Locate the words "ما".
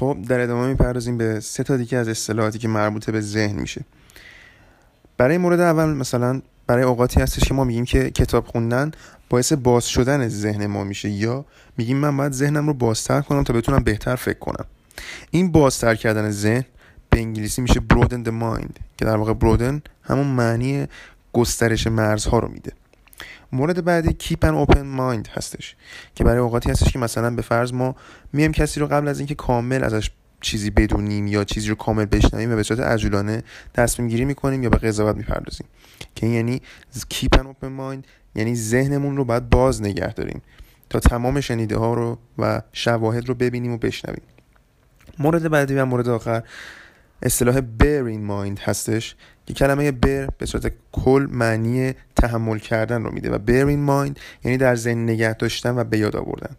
7.54-7.64, 10.66-10.84, 27.72-27.96